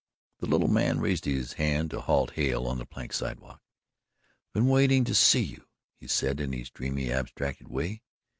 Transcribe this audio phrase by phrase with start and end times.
[0.39, 3.61] The little man raised his hand to halt Hale on the plank sidewalk.
[4.47, 5.67] "I've been wanting to see you,"
[5.99, 8.01] he said in his dreamy, abstracted way.